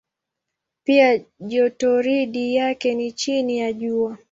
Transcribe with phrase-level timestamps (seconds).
[0.83, 4.17] Pia jotoridi yake ni chini ya Jua.